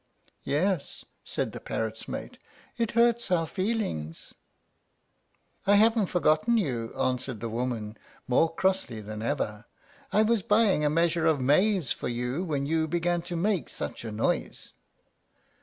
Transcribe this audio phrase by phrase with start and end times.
[0.45, 2.39] "Yes," said the parrot's mate,
[2.75, 4.33] "it hurts our feelings."
[5.67, 9.65] "I haven't forgotten you," answered the woman, more crossly than ever;
[10.11, 14.03] "I was buying a measure of maize for you when you began to make such
[14.03, 14.73] a noise."